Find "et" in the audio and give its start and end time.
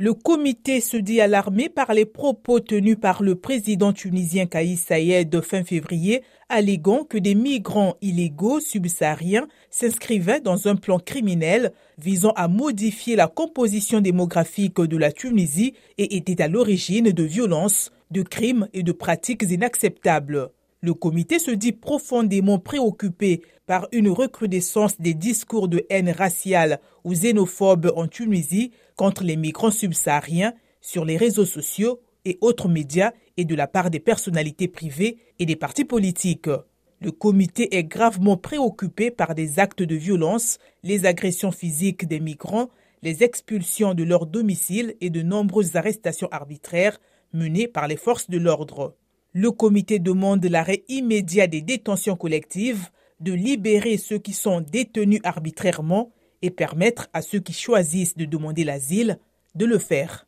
15.98-16.16, 18.72-18.84, 32.24-32.38, 33.36-33.44, 35.40-35.46, 45.00-45.10, 56.40-56.50